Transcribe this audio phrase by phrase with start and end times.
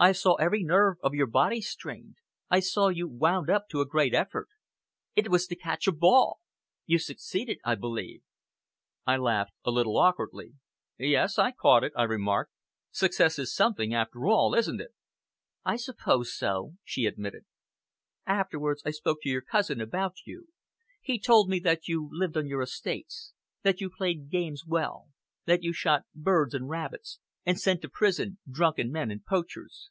[0.00, 2.18] I saw every nerve of your body strained,
[2.48, 4.46] I saw you wound up to a great effort.
[5.16, 6.38] It was to catch a ball!
[6.86, 8.22] You succeeded, I believe."
[9.08, 10.52] I laughed a little awkwardly.
[10.98, 11.36] "Yes!
[11.36, 12.52] I caught it!" I remarked.
[12.92, 14.92] "Success is something after all, isn't it?"
[15.64, 17.44] "I suppose so," she admitted.
[18.24, 20.46] "Afterwards I spoke to your cousin about you.
[21.00, 23.32] He told me that you lived on your estates,
[23.64, 25.08] that you played games well,
[25.46, 29.88] that you shot birds and rabbits, and sent to prison drunken men and poachers.